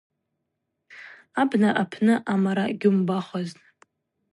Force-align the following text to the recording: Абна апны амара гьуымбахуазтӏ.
Абна 1.41 1.69
апны 1.81 2.15
амара 2.33 2.65
гьуымбахуазтӏ. 2.79 3.65